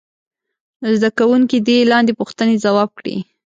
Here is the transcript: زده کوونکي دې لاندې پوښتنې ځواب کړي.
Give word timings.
زده 0.97 1.09
کوونکي 1.17 1.57
دې 1.67 1.77
لاندې 1.91 2.17
پوښتنې 2.19 2.55
ځواب 2.63 2.89
کړي. 2.99 3.15